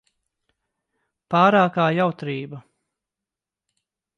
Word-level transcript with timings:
Pārākā 1.35 1.85
jautrība. 1.99 2.63